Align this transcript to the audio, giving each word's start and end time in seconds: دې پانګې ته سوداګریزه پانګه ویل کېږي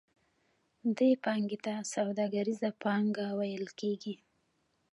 دې 0.97 1.11
پانګې 1.23 1.57
ته 1.65 1.73
سوداګریزه 1.93 2.69
پانګه 2.83 3.25
ویل 3.39 3.65
کېږي 3.79 4.13